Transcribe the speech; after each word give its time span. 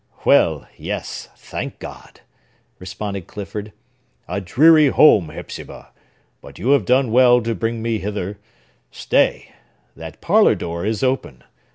"Well!—Yes!—thank 0.25 1.77
God!" 1.77 2.21
responded 2.79 3.27
Clifford. 3.27 3.71
"A 4.27 4.41
dreary 4.41 4.87
home, 4.87 5.29
Hepzibah! 5.29 5.91
But 6.41 6.57
you 6.57 6.71
have 6.71 6.85
done 6.85 7.11
well 7.11 7.39
to 7.43 7.53
bring 7.53 7.83
me 7.83 7.99
hither! 7.99 8.39
Stay! 8.89 9.51
That 9.95 10.19
parlor 10.19 10.55
door 10.55 10.87
is 10.87 11.03
open. 11.03 11.43